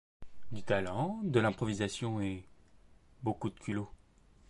Du 0.51 0.63
talent, 0.63 1.19
de 1.21 1.39
l'improvisation 1.39 2.21
et... 2.21 2.43
beaucoup 3.21 3.51
de 3.51 3.59
culot. 3.59 3.91